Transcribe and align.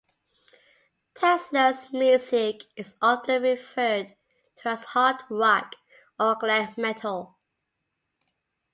Tesla's 1.13 1.93
music 1.93 2.63
is 2.75 2.95
often 3.03 3.43
referred 3.43 4.15
to 4.55 4.67
as 4.69 4.83
hard 4.83 5.17
rock 5.29 5.75
or 6.19 6.33
glam 6.33 6.73
metal. 6.75 7.37